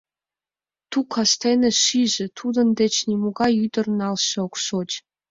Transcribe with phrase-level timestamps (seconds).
[0.91, 4.89] Ту кастенак шиже: тудын деч нимогай ӱдыр налше ок шоч.